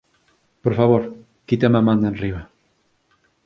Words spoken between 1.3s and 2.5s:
quítame a man de enriba.